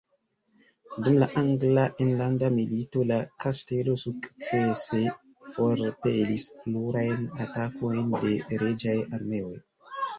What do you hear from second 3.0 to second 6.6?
la kastelo sukcese forpelis